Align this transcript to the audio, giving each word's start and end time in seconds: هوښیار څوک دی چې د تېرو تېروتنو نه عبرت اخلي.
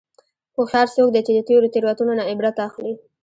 هوښیار 0.55 0.87
څوک 0.95 1.09
دی 1.13 1.21
چې 1.27 1.31
د 1.33 1.39
تېرو 1.47 1.71
تېروتنو 1.73 2.13
نه 2.19 2.23
عبرت 2.31 2.55
اخلي. 2.67 2.93